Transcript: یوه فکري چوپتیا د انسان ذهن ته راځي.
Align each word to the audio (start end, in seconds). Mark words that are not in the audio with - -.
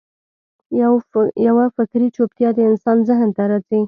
یوه 1.47 1.65
فکري 1.75 2.07
چوپتیا 2.15 2.49
د 2.55 2.59
انسان 2.69 2.97
ذهن 3.09 3.29
ته 3.35 3.43
راځي. 3.49 3.79